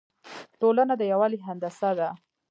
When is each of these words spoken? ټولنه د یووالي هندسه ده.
ټولنه 0.59 0.93
د 0.97 1.01
یووالي 1.11 1.39
هندسه 1.47 1.89
ده. 1.99 2.09